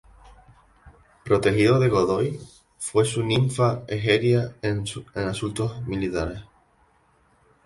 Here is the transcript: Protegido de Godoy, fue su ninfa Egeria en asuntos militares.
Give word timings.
Protegido 1.23 1.77
de 1.79 1.87
Godoy, 1.87 2.39
fue 2.79 3.05
su 3.05 3.23
ninfa 3.23 3.83
Egeria 3.87 4.55
en 4.63 4.83
asuntos 5.13 5.79
militares. 5.85 6.41